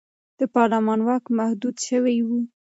د 0.39 0.41
پارلمان 0.55 0.99
واک 1.07 1.25
محدود 1.37 1.75
شوی 1.87 2.17
و. 2.27 2.29